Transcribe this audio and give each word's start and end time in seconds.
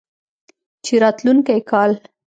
چې 0.83 0.93
راتلونکی 1.03 1.57
کال 1.69 1.91